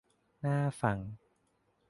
[0.43, 0.97] น่าฟัง